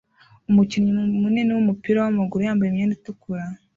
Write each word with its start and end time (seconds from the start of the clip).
Umukinnyi 0.49 0.91
munini 1.21 1.51
wumupira 1.53 1.97
wamaguru 2.05 2.41
wambaye 2.47 2.69
imyenda 2.69 2.95
itukura 2.97 3.45